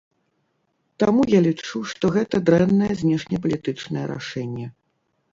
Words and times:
Таму 1.01 1.25
я 1.37 1.41
лічу, 1.47 1.81
што 1.91 2.05
гэта 2.15 2.39
дрэннае 2.47 2.87
знешнепалітычнае 3.01 4.05
рашэнне. 4.13 4.65